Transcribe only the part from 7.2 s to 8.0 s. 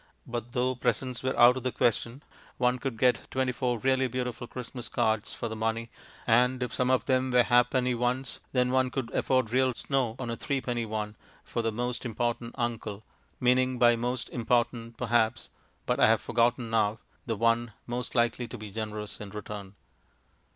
were ha'penny